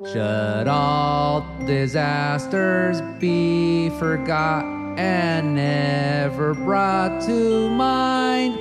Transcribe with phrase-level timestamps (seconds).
[0.00, 4.64] Should all disasters be forgot
[4.98, 8.58] and never brought to mind?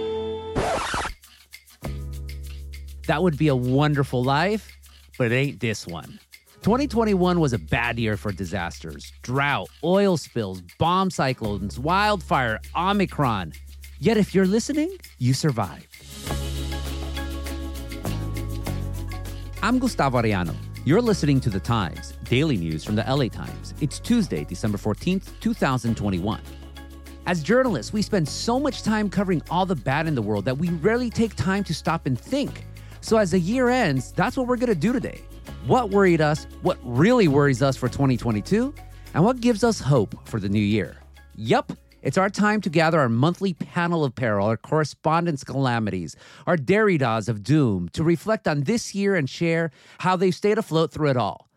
[3.07, 4.77] That would be a wonderful life,
[5.17, 6.19] but it ain't this one.
[6.63, 13.53] 2021 was a bad year for disasters drought, oil spills, bomb cyclones, wildfire, Omicron.
[13.99, 15.87] Yet, if you're listening, you survived.
[19.63, 20.70] I'm Gustavo Arellano.
[20.83, 23.75] You're listening to The Times, daily news from the LA Times.
[23.81, 26.41] It's Tuesday, December 14th, 2021.
[27.27, 30.57] As journalists, we spend so much time covering all the bad in the world that
[30.57, 32.65] we rarely take time to stop and think.
[32.99, 35.21] So, as the year ends, that's what we're going to do today.
[35.67, 38.73] What worried us, what really worries us for 2022,
[39.13, 40.97] and what gives us hope for the new year.
[41.35, 46.15] Yup, it's our time to gather our monthly panel of peril, our correspondence calamities,
[46.47, 50.91] our Derridas of doom, to reflect on this year and share how they've stayed afloat
[50.91, 51.49] through it all.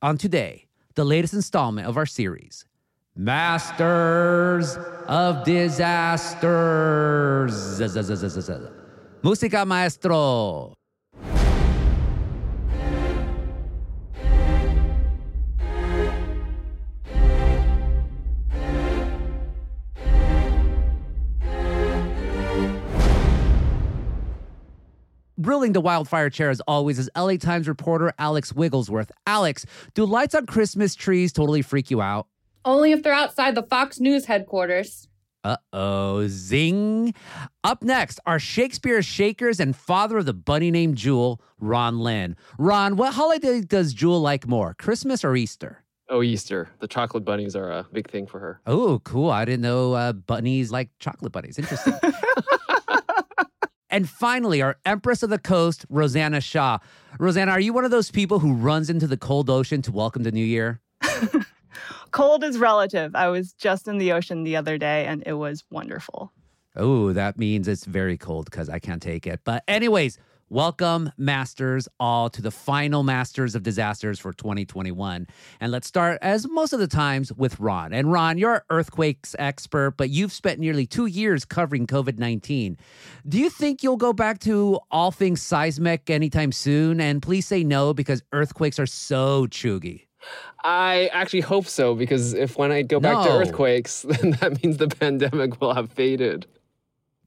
[0.00, 2.64] On today, the latest installment of our series,
[3.14, 6.52] Masters of Disasters.
[9.22, 10.74] Música maestro.
[25.42, 29.10] Ruling the wildfire chair as always is LA Times reporter Alex Wigglesworth.
[29.26, 32.28] Alex, do lights on Christmas trees totally freak you out?
[32.64, 35.08] Only if they're outside the Fox News headquarters.
[35.42, 37.12] Uh oh, zing.
[37.64, 42.36] Up next are Shakespeare Shakers and father of the bunny named Jewel, Ron Lin.
[42.56, 45.82] Ron, what holiday does Jewel like more, Christmas or Easter?
[46.08, 46.68] Oh, Easter.
[46.78, 48.60] The chocolate bunnies are a big thing for her.
[48.66, 49.30] Oh, cool.
[49.30, 51.58] I didn't know uh, bunnies like chocolate bunnies.
[51.58, 51.94] Interesting.
[53.92, 56.80] And finally, our Empress of the Coast, Rosanna Xia.
[57.18, 60.22] Rosanna, are you one of those people who runs into the cold ocean to welcome
[60.22, 60.80] the new year?
[62.10, 63.14] cold is relative.
[63.14, 66.32] I was just in the ocean the other day and it was wonderful.
[66.74, 69.40] Oh, that means it's very cold because I can't take it.
[69.44, 70.18] But, anyways,
[70.52, 75.26] Welcome, Masters, all to the final Masters of Disasters for 2021.
[75.62, 77.94] And let's start, as most of the times, with Ron.
[77.94, 82.76] And Ron, you're an earthquakes expert, but you've spent nearly two years covering COVID 19.
[83.26, 87.00] Do you think you'll go back to all things seismic anytime soon?
[87.00, 90.08] And please say no, because earthquakes are so chuggy.
[90.62, 93.24] I actually hope so, because if when I go back no.
[93.24, 96.46] to earthquakes, then that means the pandemic will have faded.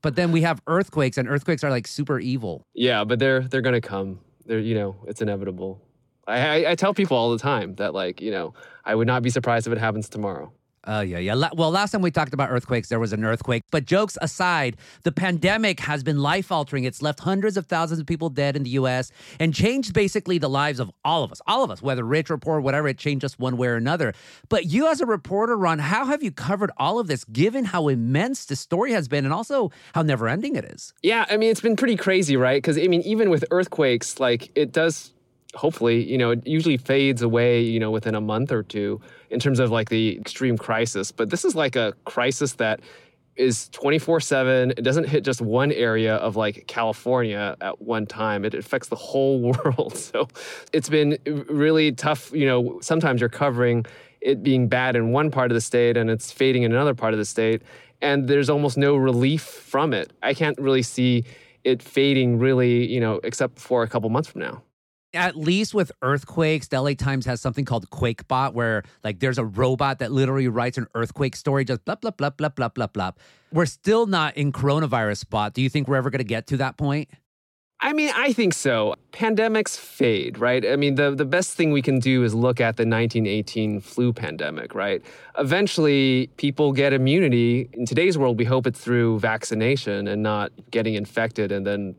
[0.06, 2.62] But then we have earthquakes, and earthquakes are like super evil.
[2.76, 4.20] Yeah, but they're they're gonna come.
[4.46, 5.82] They're you know it's inevitable.
[6.28, 8.54] I, I, I tell people all the time that like you know
[8.86, 10.54] I would not be surprised if it happens tomorrow.
[10.88, 11.34] Oh, uh, yeah, yeah.
[11.34, 13.64] La- well, last time we talked about earthquakes, there was an earthquake.
[13.72, 16.84] But jokes aside, the pandemic has been life altering.
[16.84, 20.50] It's left hundreds of thousands of people dead in the US and changed basically the
[20.50, 23.26] lives of all of us, all of us, whether rich or poor, whatever, it changed
[23.26, 24.14] us one way or another.
[24.50, 27.88] But you, as a reporter, Ron, how have you covered all of this given how
[27.88, 30.94] immense the story has been and also how never ending it is?
[31.02, 32.62] Yeah, I mean, it's been pretty crazy, right?
[32.62, 35.15] Because, I mean, even with earthquakes, like it does
[35.56, 39.40] hopefully, you know, it usually fades away, you know, within a month or two in
[39.40, 41.12] terms of like the extreme crisis.
[41.12, 42.82] But this is like a crisis that
[43.36, 44.72] is 24 7.
[44.72, 48.96] It doesn't hit just one area of like California at one time, it affects the
[48.96, 49.96] whole world.
[49.98, 50.28] So
[50.74, 52.32] it's been really tough.
[52.34, 53.86] You know, sometimes you're covering
[54.22, 57.14] it being bad in one part of the state and it's fading in another part
[57.14, 57.62] of the state.
[58.02, 60.12] And there's almost no relief from it.
[60.22, 61.24] I can't really see
[61.64, 64.62] it fading really, you know, except for a couple months from now
[65.16, 69.46] at least with earthquakes, the LA Times has something called QuakeBot, where like there's a
[69.46, 73.12] robot that literally writes an earthquake story, just blah blah blah blah blah blah blah.
[73.52, 75.54] We're still not in coronavirus spot.
[75.54, 77.10] Do you think we're ever going to get to that point?
[77.82, 78.96] I mean, I think so.
[79.12, 80.66] Pandemics fade, right?
[80.66, 84.14] I mean, the, the best thing we can do is look at the 1918 flu
[84.14, 85.04] pandemic, right?
[85.38, 87.70] Eventually, people get immunity.
[87.74, 91.96] In today's world, we hope it's through vaccination and not getting infected and then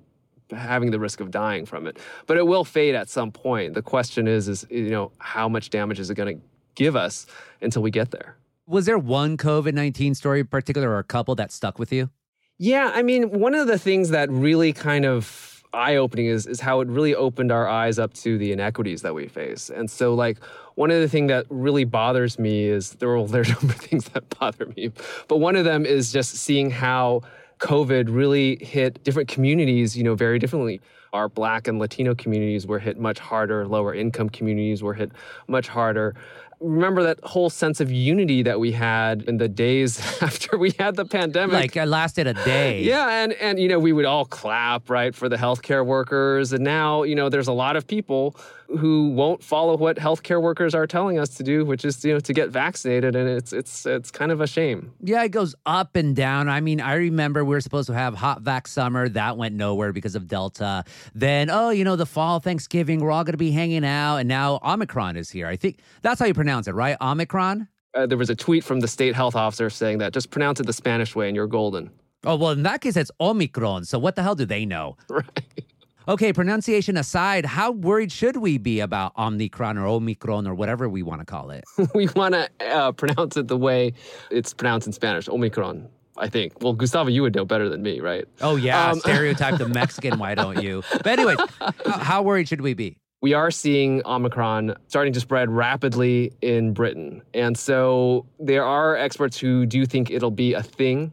[0.50, 1.98] having the risk of dying from it.
[2.26, 3.74] But it will fade at some point.
[3.74, 6.44] The question is, is you know, how much damage is it going to
[6.74, 7.26] give us
[7.60, 8.36] until we get there?
[8.66, 12.10] Was there one COVID 19 story in particular or a couple that stuck with you?
[12.58, 16.60] Yeah, I mean, one of the things that really kind of eye opening is is
[16.60, 19.70] how it really opened our eyes up to the inequities that we face.
[19.70, 20.38] And so like
[20.74, 23.74] one of the things that really bothers me is there are there are a number
[23.74, 24.90] of things that bother me,
[25.28, 27.22] but one of them is just seeing how
[27.58, 30.80] COVID really hit different communities, you know, very differently.
[31.12, 33.66] Our Black and Latino communities were hit much harder.
[33.66, 35.12] Lower income communities were hit
[35.48, 36.14] much harder.
[36.60, 40.96] remember that whole sense of unity that we had in the days after we had
[40.96, 41.54] the pandemic.
[41.54, 42.82] Like it lasted a day.
[42.82, 46.62] Yeah, and and you know we would all clap right for the healthcare workers, and
[46.64, 48.36] now you know there's a lot of people
[48.68, 52.20] who won't follow what healthcare workers are telling us to do, which is you know
[52.20, 54.92] to get vaccinated, and it's it's it's kind of a shame.
[55.00, 56.48] Yeah, it goes up and down.
[56.48, 59.08] I mean, I remember we were supposed to have hot vac summer.
[59.08, 60.84] That went nowhere because of Delta.
[61.14, 64.18] Then, oh, you know, the fall, Thanksgiving, we're all going to be hanging out.
[64.18, 65.46] And now Omicron is here.
[65.46, 66.96] I think that's how you pronounce it, right?
[67.00, 67.68] Omicron?
[67.94, 70.66] Uh, there was a tweet from the state health officer saying that just pronounce it
[70.66, 71.90] the Spanish way and you're golden.
[72.24, 73.84] Oh, well, in that case, it's Omicron.
[73.84, 74.96] So what the hell do they know?
[75.10, 75.64] Right.
[76.08, 81.02] Okay, pronunciation aside, how worried should we be about Omicron or Omicron or whatever we
[81.02, 81.64] want to call it?
[81.96, 83.92] we want to uh, pronounce it the way
[84.30, 85.88] it's pronounced in Spanish, Omicron.
[86.18, 86.62] I think.
[86.62, 88.24] Well, Gustavo, you would know better than me, right?
[88.40, 90.18] Oh yeah, um, stereotype the Mexican.
[90.18, 90.82] Why don't you?
[90.90, 91.36] But anyways,
[91.84, 92.96] how worried should we be?
[93.20, 99.36] We are seeing Omicron starting to spread rapidly in Britain, and so there are experts
[99.38, 101.12] who do think it'll be a thing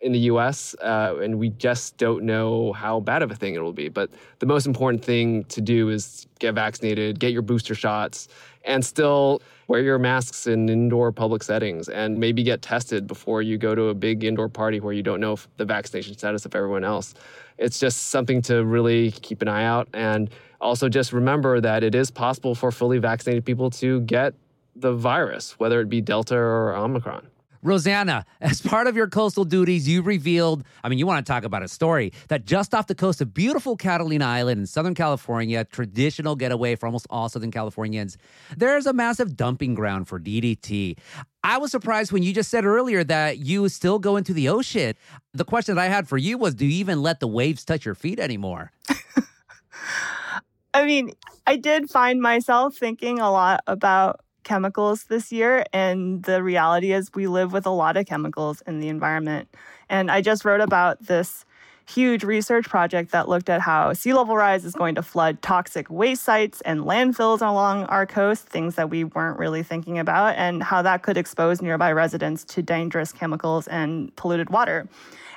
[0.00, 3.60] in the US, uh, and we just don't know how bad of a thing it
[3.60, 3.88] will be.
[3.88, 8.28] But the most important thing to do is get vaccinated, get your booster shots,
[8.64, 13.58] and still wear your masks in indoor public settings and maybe get tested before you
[13.58, 16.84] go to a big indoor party where you don't know the vaccination status of everyone
[16.84, 17.14] else.
[17.58, 19.88] It's just something to really keep an eye out.
[19.92, 20.30] And
[20.60, 24.34] also just remember that it is possible for fully vaccinated people to get
[24.76, 27.26] the virus, whether it be Delta or Omicron.
[27.62, 31.44] Rosanna, as part of your coastal duties, you revealed, I mean, you want to talk
[31.44, 35.64] about a story that just off the coast of beautiful Catalina Island in Southern California,
[35.64, 38.16] traditional getaway for almost all Southern Californians,
[38.56, 40.98] there's a massive dumping ground for DDT.
[41.42, 44.94] I was surprised when you just said earlier that you still go into the ocean.
[45.32, 47.84] The question that I had for you was do you even let the waves touch
[47.84, 48.72] your feet anymore?
[50.74, 51.12] I mean,
[51.46, 55.64] I did find myself thinking a lot about chemicals this year.
[55.72, 59.48] And the reality is, we live with a lot of chemicals in the environment.
[59.88, 61.44] And I just wrote about this
[61.88, 65.88] huge research project that looked at how sea level rise is going to flood toxic
[65.88, 70.62] waste sites and landfills along our coast, things that we weren't really thinking about, and
[70.62, 74.86] how that could expose nearby residents to dangerous chemicals and polluted water.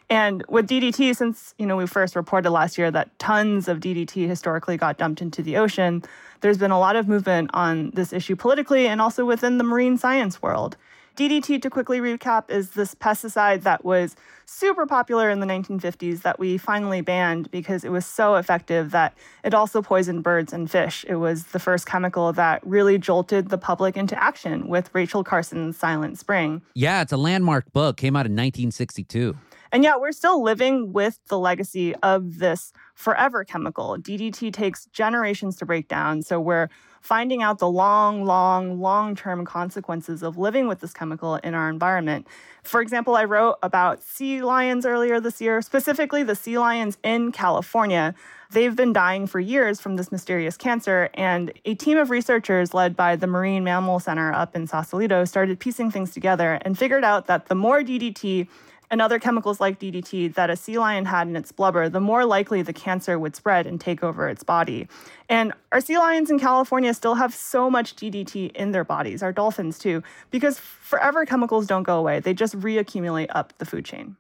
[0.10, 4.28] And with DDT, since you know we first reported last year that tons of DDT
[4.28, 6.04] historically got dumped into the ocean,
[6.42, 9.98] there's been a lot of movement on this issue politically and also within the marine
[9.98, 10.76] science world.
[11.18, 14.16] DDT, to quickly recap, is this pesticide that was
[14.46, 19.14] super popular in the 1950s that we finally banned because it was so effective that
[19.44, 21.06] it also poisoned birds and fish.
[21.08, 25.78] It was the first chemical that really jolted the public into action with Rachel Carson's
[25.78, 26.62] Silent Spring.
[26.76, 29.36] Yeah, it's a landmark book, came out in 1962.
[29.72, 33.98] And yet we're still living with the legacy of this forever chemical.
[33.98, 36.22] DDT takes generations to break down.
[36.22, 36.70] So we're
[37.02, 41.70] finding out the long, long, long term consequences of living with this chemical in our
[41.70, 42.28] environment.
[42.64, 47.32] For example, I wrote about sea lions earlier this year, specifically the sea lions in
[47.32, 48.14] California.
[48.52, 52.96] They've been dying for years from this mysterious cancer, and a team of researchers led
[52.96, 57.28] by the Marine Mammal Center up in Sausalito started piecing things together and figured out
[57.28, 58.48] that the more DDT
[58.92, 62.26] and other chemicals like DDT that a sea lion had in its blubber, the more
[62.26, 64.88] likely the cancer would spread and take over its body.
[65.30, 69.32] And our sea lions in California still have so much DDT in their bodies, our
[69.32, 72.20] dolphins too, because forever chemicals don't go away.
[72.20, 74.18] They just reaccumulate up the food chain.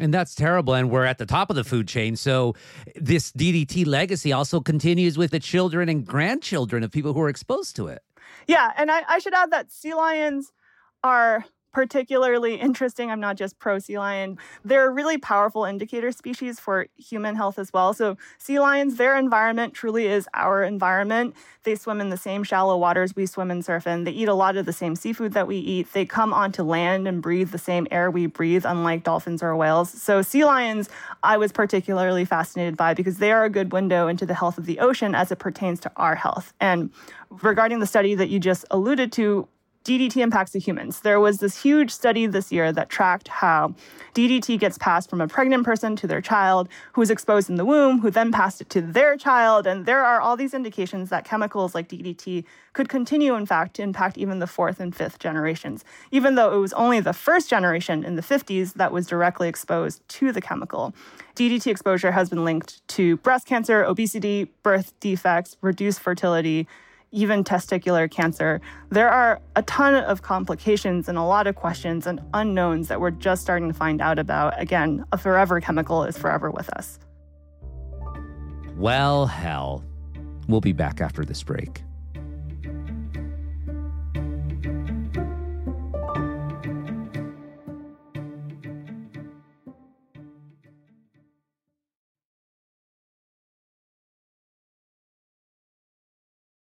[0.00, 0.74] And that's terrible.
[0.74, 2.16] And we're at the top of the food chain.
[2.16, 2.54] So
[2.96, 7.76] this DDT legacy also continues with the children and grandchildren of people who are exposed
[7.76, 8.02] to it.
[8.46, 8.72] Yeah.
[8.76, 10.52] And I, I should add that sea lions
[11.02, 13.10] are particularly interesting.
[13.10, 14.38] I'm not just pro sea lion.
[14.64, 17.92] They're really powerful indicator species for human health as well.
[17.92, 21.36] So, sea lions, their environment truly is our environment.
[21.64, 24.04] They swim in the same shallow waters we swim and surf in.
[24.04, 25.92] They eat a lot of the same seafood that we eat.
[25.92, 29.90] They come onto land and breathe the same air we breathe, unlike dolphins or whales.
[29.90, 30.88] So, sea lions,
[31.22, 34.64] I was particularly fascinated by because they are a good window into the health of
[34.64, 36.54] the ocean as it pertains to our health.
[36.58, 36.90] And
[37.28, 39.46] regarding the study that you just alluded to,
[39.86, 41.00] DDT impacts the humans.
[41.00, 43.72] There was this huge study this year that tracked how
[44.14, 47.64] DDT gets passed from a pregnant person to their child who was exposed in the
[47.64, 49.64] womb, who then passed it to their child.
[49.64, 53.82] And there are all these indications that chemicals like DDT could continue, in fact, to
[53.82, 58.04] impact even the fourth and fifth generations, even though it was only the first generation
[58.04, 60.96] in the 50s that was directly exposed to the chemical.
[61.36, 66.66] DDT exposure has been linked to breast cancer, obesity, birth defects, reduced fertility,
[67.12, 68.60] even testicular cancer.
[68.90, 73.10] There are a ton of complications and a lot of questions and unknowns that we're
[73.10, 74.60] just starting to find out about.
[74.60, 76.98] Again, a forever chemical is forever with us.
[78.76, 79.84] Well, hell.
[80.48, 81.82] We'll be back after this break.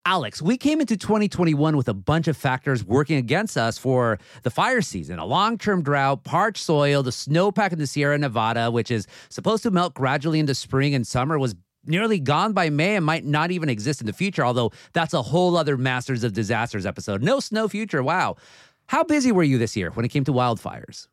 [0.09, 4.49] Alex, we came into 2021 with a bunch of factors working against us for the
[4.49, 8.89] fire season a long term drought, parched soil, the snowpack in the Sierra Nevada, which
[8.89, 13.05] is supposed to melt gradually into spring and summer, was nearly gone by May and
[13.05, 16.87] might not even exist in the future, although that's a whole other Masters of Disasters
[16.87, 17.21] episode.
[17.21, 18.01] No snow future.
[18.01, 18.37] Wow.
[18.87, 21.07] How busy were you this year when it came to wildfires?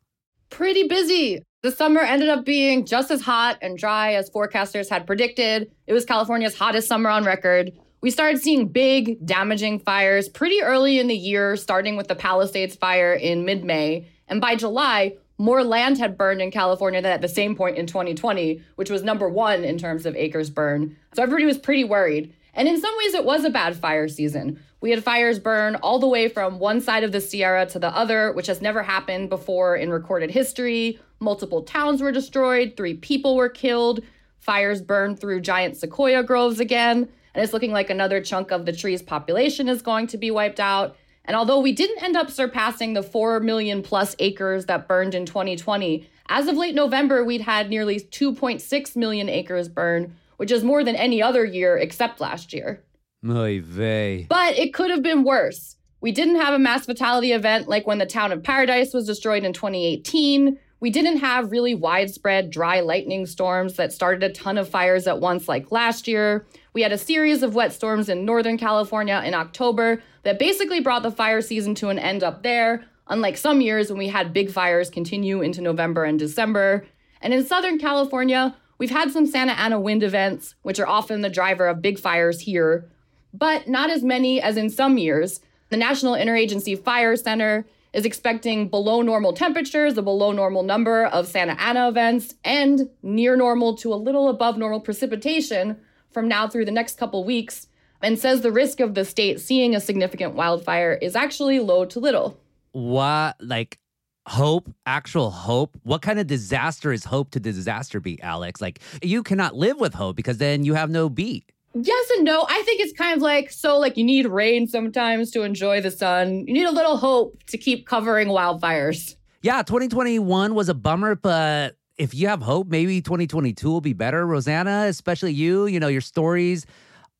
[0.49, 1.43] Pretty busy.
[1.61, 5.71] The summer ended up being just as hot and dry as forecasters had predicted.
[5.85, 7.71] It was California's hottest summer on record.
[7.99, 12.75] We started seeing big, damaging fires pretty early in the year, starting with the Palisades
[12.75, 14.07] fire in mid May.
[14.27, 17.87] And by July, more land had burned in California than at the same point in
[17.87, 20.95] 2020, which was number one in terms of acres burned.
[21.13, 22.33] So everybody was pretty worried.
[22.53, 24.59] And in some ways, it was a bad fire season.
[24.79, 27.95] We had fires burn all the way from one side of the Sierra to the
[27.95, 30.99] other, which has never happened before in recorded history.
[31.19, 34.01] Multiple towns were destroyed, three people were killed.
[34.37, 38.73] Fires burned through giant sequoia groves again and it's looking like another chunk of the
[38.73, 40.95] tree's population is going to be wiped out.
[41.25, 45.27] And although we didn't end up surpassing the 4 million plus acres that burned in
[45.27, 50.83] 2020, as of late November, we'd had nearly 2.6 million acres burned, which is more
[50.83, 52.83] than any other year except last year.
[53.29, 54.25] Oy vey.
[54.27, 55.75] But it could have been worse.
[56.01, 59.43] We didn't have a mass fatality event like when the town of Paradise was destroyed
[59.43, 60.57] in 2018.
[60.79, 65.19] We didn't have really widespread dry lightning storms that started a ton of fires at
[65.19, 66.47] once like last year.
[66.77, 71.01] We had a series of wet storms in Northern California in October that basically brought
[71.01, 74.51] the fire season to an end up there, unlike some years when we had big
[74.51, 76.85] fires continue into November and December.
[77.19, 81.31] And in Southern California, we've had some Santa Ana wind events, which are often the
[81.31, 82.87] driver of big fires here,
[83.33, 85.39] but not as many as in some years.
[85.69, 91.25] The National Interagency Fire Center is expecting below normal temperatures, a below normal number of
[91.25, 95.77] Santa Ana events, and near normal to a little above normal precipitation
[96.17, 97.67] from now through the next couple weeks,
[98.01, 101.99] and says the risk of the state seeing a significant wildfire is actually low to
[101.99, 102.39] little.
[102.71, 103.77] What, like,
[104.25, 105.77] hope, actual hope?
[105.83, 108.61] What kind of disaster is hope to disaster beat, Alex?
[108.61, 111.51] Like, you cannot live with hope because then you have no beat.
[111.75, 112.47] Yes and no.
[112.49, 115.91] I think it's kind of like so like you need rain sometimes to enjoy the
[115.91, 116.47] sun.
[116.47, 119.17] You need a little hope to keep covering wildfires.
[119.43, 124.25] Yeah, 2021 was a bummer, but if you have hope, maybe 2022 will be better.
[124.25, 126.65] Rosanna, especially you, you know, your stories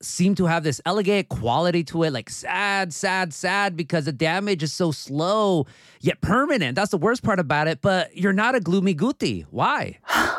[0.00, 4.62] seem to have this elegant quality to it, like sad, sad, sad, because the damage
[4.62, 5.66] is so slow
[6.00, 6.76] yet permanent.
[6.76, 7.80] That's the worst part about it.
[7.82, 9.44] But you're not a gloomy guti.
[9.50, 9.98] Why?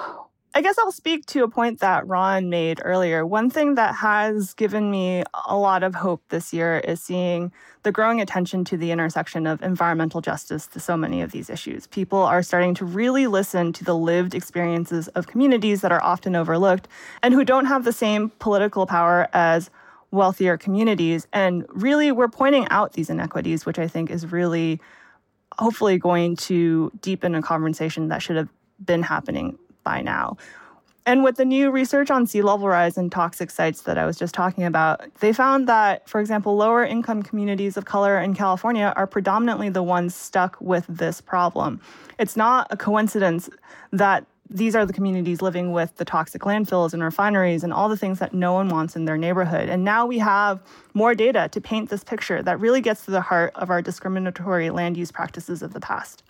[0.56, 3.24] I guess I'll speak to a point that Ron made earlier.
[3.24, 7.52] One thing that has given me a lot of hope this year is seeing
[7.84, 11.86] the growing attention to the intersection of environmental justice to so many of these issues.
[11.86, 16.36] People are starting to really listen to the lived experiences of communities that are often
[16.36, 16.88] overlooked
[17.22, 19.70] and who don't have the same political power as
[20.10, 21.28] wealthier communities.
[21.32, 24.82] And really, we're pointing out these inequities, which I think is really
[25.60, 28.50] hopefully going to deepen a conversation that should have
[28.84, 30.38] been happening by now.
[31.10, 34.18] And with the new research on sea level rise and toxic sites that I was
[34.24, 38.94] just talking about, they found that, for example, lower income communities of color in California
[38.96, 41.82] are predominantly the ones stuck with this problem.
[42.20, 43.50] It's not a coincidence
[43.92, 47.98] that these are the communities living with the toxic landfills and refineries and all the
[47.98, 49.70] things that no one wants in their neighborhood.
[49.70, 50.60] And now we have
[50.94, 54.70] more data to paint this picture that really gets to the heart of our discriminatory
[54.70, 56.22] land use practices of the past.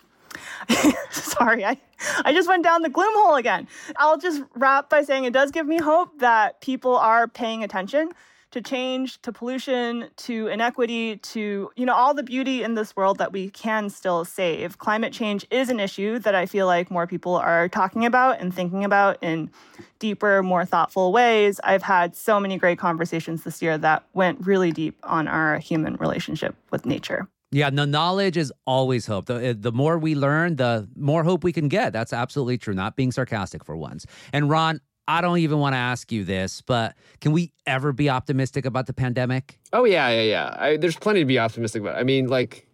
[1.10, 1.78] Sorry, I,
[2.24, 3.68] I just went down the gloom hole again.
[3.96, 8.10] I'll just wrap by saying it does give me hope that people are paying attention
[8.50, 13.18] to change, to pollution, to inequity, to you know all the beauty in this world
[13.18, 14.78] that we can still save.
[14.78, 18.52] Climate change is an issue that I feel like more people are talking about and
[18.52, 19.50] thinking about in
[19.98, 21.60] deeper, more thoughtful ways.
[21.62, 25.96] I've had so many great conversations this year that went really deep on our human
[25.96, 27.28] relationship with nature.
[27.52, 29.26] Yeah, no knowledge is always hope.
[29.26, 31.92] The, uh, the more we learn, the more hope we can get.
[31.92, 32.74] That's absolutely true.
[32.74, 34.06] Not being sarcastic for once.
[34.32, 38.08] And Ron, I don't even want to ask you this, but can we ever be
[38.08, 39.58] optimistic about the pandemic?
[39.72, 40.56] Oh yeah, yeah, yeah.
[40.58, 41.96] I, there's plenty to be optimistic about.
[41.96, 42.68] I mean, like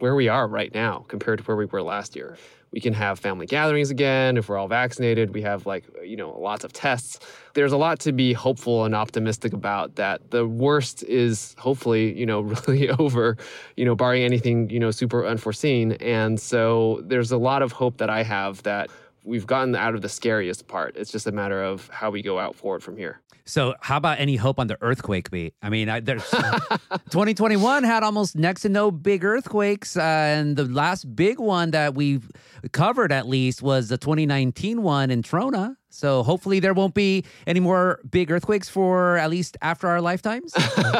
[0.00, 2.36] where we are right now compared to where we were last year
[2.72, 4.36] we can have family gatherings again.
[4.36, 7.20] If we're all vaccinated we have like uh, you know lots of tests.
[7.54, 12.26] There's a lot to be hopeful and optimistic about that the worst is hopefully you
[12.26, 13.36] know really over
[13.76, 15.92] you know barring anything you know super unforeseen.
[15.92, 18.90] And so there's a lot of hope that i have that
[19.26, 22.38] we've gotten out of the scariest part it's just a matter of how we go
[22.38, 25.54] out forward from here so, how about any hope on the earthquake beat?
[25.62, 30.64] I mean, I, there's 2021 had almost next to no big earthquakes, uh, and the
[30.64, 32.28] last big one that we've
[32.72, 35.76] covered at least was the 2019 one in Trona.
[35.90, 40.52] So hopefully there won't be any more big earthquakes for at least after our lifetimes.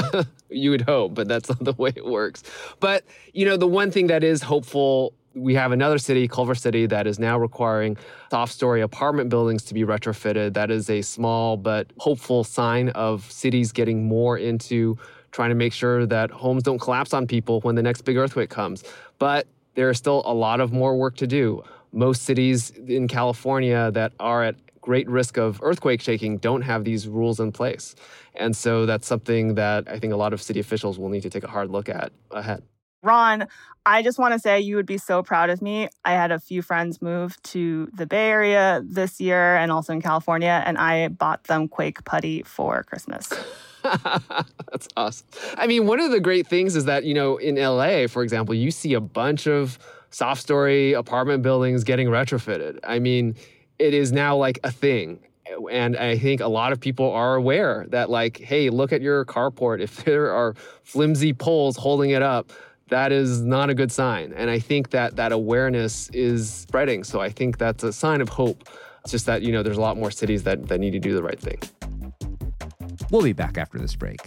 [0.48, 2.44] you would hope, but that's not the way it works.
[2.78, 3.04] But,
[3.34, 7.06] you know, the one thing that is hopeful we have another city, Culver City, that
[7.06, 7.96] is now requiring
[8.30, 10.54] soft story apartment buildings to be retrofitted.
[10.54, 14.96] That is a small but hopeful sign of cities getting more into
[15.32, 18.48] trying to make sure that homes don't collapse on people when the next big earthquake
[18.48, 18.82] comes.
[19.18, 21.62] But there is still a lot of more work to do.
[21.92, 27.06] Most cities in California that are at great risk of earthquake shaking don't have these
[27.08, 27.94] rules in place.
[28.36, 31.30] And so that's something that I think a lot of city officials will need to
[31.30, 32.62] take a hard look at ahead.
[33.06, 33.46] Ron,
[33.86, 35.88] I just want to say you would be so proud of me.
[36.04, 40.02] I had a few friends move to the Bay Area this year and also in
[40.02, 43.32] California, and I bought them Quake Putty for Christmas.
[43.82, 45.28] That's awesome.
[45.56, 48.56] I mean, one of the great things is that, you know, in LA, for example,
[48.56, 49.78] you see a bunch of
[50.10, 52.80] soft story apartment buildings getting retrofitted.
[52.82, 53.36] I mean,
[53.78, 55.20] it is now like a thing.
[55.70, 59.24] And I think a lot of people are aware that, like, hey, look at your
[59.24, 59.80] carport.
[59.80, 62.52] If there are flimsy poles holding it up,
[62.88, 64.32] that is not a good sign.
[64.34, 67.04] And I think that that awareness is spreading.
[67.04, 68.68] So I think that's a sign of hope.
[69.02, 71.14] It's just that, you know, there's a lot more cities that, that need to do
[71.14, 71.58] the right thing.
[73.10, 74.20] We'll be back after this break.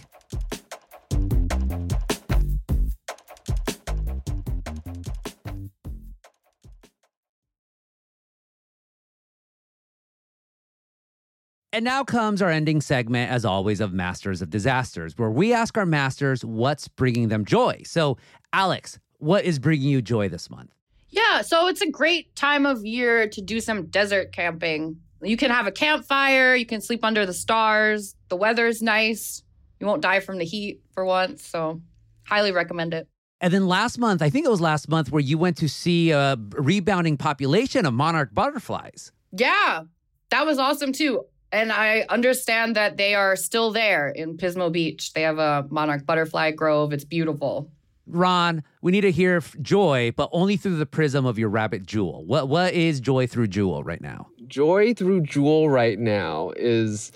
[11.72, 15.78] And now comes our ending segment, as always, of Masters of Disasters, where we ask
[15.78, 17.82] our masters what's bringing them joy.
[17.84, 18.18] So,
[18.52, 20.74] Alex, what is bringing you joy this month?
[21.10, 24.96] Yeah, so it's a great time of year to do some desert camping.
[25.22, 29.44] You can have a campfire, you can sleep under the stars, the weather's nice,
[29.78, 31.46] you won't die from the heat for once.
[31.46, 31.80] So,
[32.24, 33.06] highly recommend it.
[33.40, 36.10] And then last month, I think it was last month, where you went to see
[36.10, 39.12] a rebounding population of monarch butterflies.
[39.30, 39.84] Yeah,
[40.30, 41.24] that was awesome too.
[41.52, 45.12] And I understand that they are still there in Pismo Beach.
[45.12, 46.92] They have a monarch butterfly grove.
[46.92, 47.70] It's beautiful.
[48.06, 52.24] Ron, we need to hear joy, but only through the prism of your rabbit Jewel.
[52.24, 54.28] What what is joy through Jewel right now?
[54.46, 57.12] Joy through Jewel right now is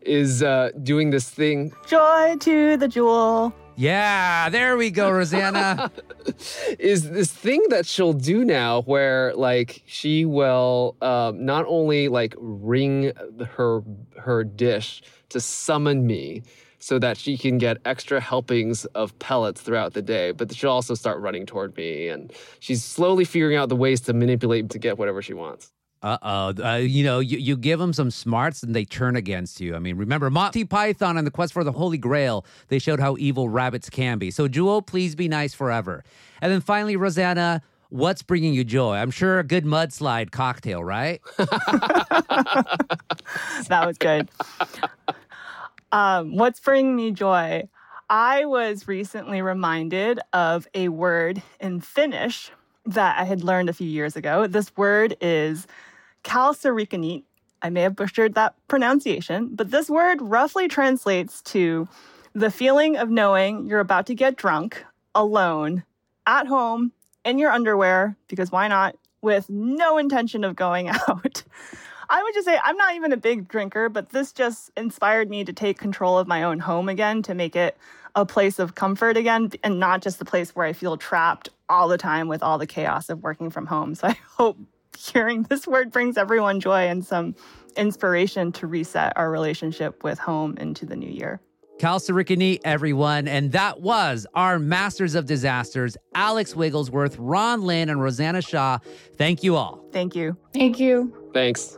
[0.01, 1.73] is uh, doing this thing.
[1.87, 3.53] Joy to the Jewel.
[3.77, 5.91] Yeah, there we go, Rosanna.
[6.79, 12.35] is this thing that she'll do now where like she will um, not only like
[12.37, 13.11] ring
[13.55, 13.81] her
[14.17, 16.43] her dish to summon me
[16.79, 20.93] so that she can get extra helpings of pellets throughout the day, but she'll also
[20.93, 24.97] start running toward me and she's slowly figuring out the ways to manipulate to get
[24.97, 25.73] whatever she wants.
[26.05, 26.53] Uh-oh.
[26.63, 29.75] Uh, you know, you, you give them some smarts and they turn against you.
[29.75, 33.15] I mean, remember Monty Python and the Quest for the Holy Grail, they showed how
[33.17, 34.29] evil rabbits can be.
[34.29, 36.03] So, Jewel, please be nice forever.
[36.41, 38.97] And then finally, Rosanna, what's bringing you joy?
[38.97, 41.21] I'm sure a good mudslide cocktail, right?
[41.37, 41.47] that
[43.87, 44.29] was good.
[45.91, 47.67] Um, what's bringing me joy?
[48.11, 52.51] I was recently reminded of a word in Finnish
[52.85, 54.45] that I had learned a few years ago.
[54.45, 55.65] This word is
[56.25, 57.23] kalsarikännit.
[57.61, 61.87] I may have butchered that pronunciation, but this word roughly translates to
[62.33, 64.83] the feeling of knowing you're about to get drunk
[65.15, 65.83] alone
[66.27, 66.91] at home
[67.23, 71.43] in your underwear, because why not, with no intention of going out.
[72.09, 75.43] I would just say I'm not even a big drinker, but this just inspired me
[75.43, 77.77] to take control of my own home again to make it
[78.15, 81.87] a place of comfort again and not just the place where I feel trapped all
[81.87, 83.95] the time with all the chaos of working from home.
[83.95, 84.57] So I hope
[85.13, 87.35] hearing this word brings everyone joy and some
[87.75, 91.41] inspiration to reset our relationship with home into the new year.
[91.79, 93.27] Kalsarikini, everyone.
[93.27, 98.81] And that was our Masters of Disasters, Alex Wigglesworth, Ron Lin, and Rosanna Xia.
[99.17, 99.85] Thank you all.
[99.91, 100.37] Thank you.
[100.53, 101.13] Thank you.
[101.33, 101.77] Thanks.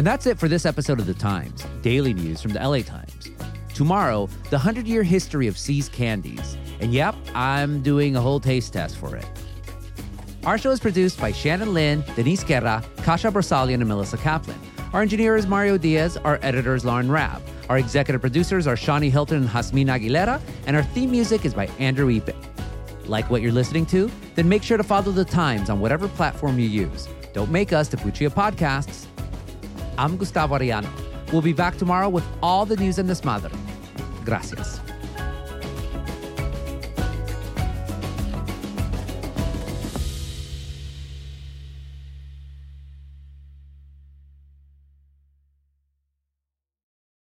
[0.00, 3.28] And that's it for this episode of The Times, daily news from the LA Times.
[3.74, 6.56] Tomorrow, the 100 year history of See's candies.
[6.80, 9.26] And yep, I'm doing a whole taste test for it.
[10.46, 14.58] Our show is produced by Shannon Lin, Denise Guerra, Kasia Broussalian, and Melissa Kaplan.
[14.94, 16.16] Our engineer is Mario Diaz.
[16.16, 17.42] Our editor is Lauren Raab.
[17.68, 20.40] Our executive producers are Shani Hilton and Jasmine Aguilera.
[20.66, 22.36] And our theme music is by Andrew Eapen.
[23.06, 24.10] Like what you're listening to?
[24.34, 27.06] Then make sure to follow The Times on whatever platform you use.
[27.34, 29.09] Don't make us Tapuchia Podcasts.
[30.00, 30.88] I'm Gustavo Arellano.
[31.30, 33.52] We'll be back tomorrow with all the news and desmadre.
[34.24, 34.80] Gracias.